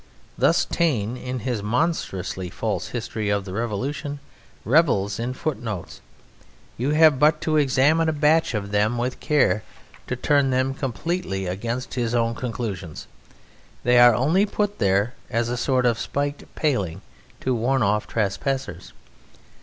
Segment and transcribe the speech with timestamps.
[0.35, 4.17] Thus Taine in his monstrously false history of the Revolution
[4.65, 6.01] revels in footnotes;
[6.75, 9.61] you have but to examine a batch of them with care
[10.07, 13.05] to turn them completely against his own conclusions
[13.83, 17.03] they are only put there as a sort of spiked paling
[17.41, 18.93] to warn off trespassers.